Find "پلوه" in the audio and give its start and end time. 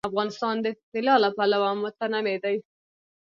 1.37-1.69